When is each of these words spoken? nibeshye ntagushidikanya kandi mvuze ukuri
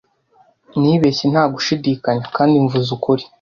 nibeshye 0.79 1.25
ntagushidikanya 1.31 2.25
kandi 2.35 2.55
mvuze 2.65 2.89
ukuri 2.97 3.23